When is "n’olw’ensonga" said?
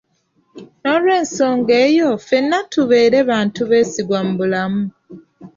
0.83-1.73